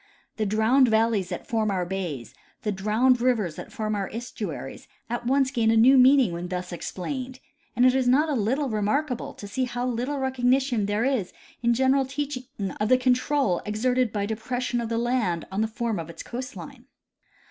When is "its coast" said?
16.09-16.55